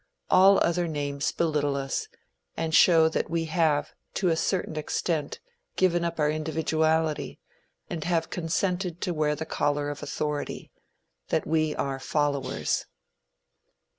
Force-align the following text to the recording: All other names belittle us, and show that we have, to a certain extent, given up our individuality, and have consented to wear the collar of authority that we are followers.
All 0.31 0.57
other 0.63 0.87
names 0.87 1.31
belittle 1.31 1.75
us, 1.75 2.07
and 2.57 2.73
show 2.73 3.07
that 3.09 3.29
we 3.29 3.45
have, 3.45 3.93
to 4.15 4.29
a 4.29 4.35
certain 4.35 4.75
extent, 4.75 5.39
given 5.75 6.03
up 6.03 6.19
our 6.19 6.31
individuality, 6.31 7.39
and 7.87 8.03
have 8.05 8.31
consented 8.31 8.99
to 9.01 9.13
wear 9.13 9.35
the 9.35 9.45
collar 9.45 9.91
of 9.91 10.01
authority 10.01 10.71
that 11.29 11.45
we 11.45 11.75
are 11.75 11.99
followers. 11.99 12.87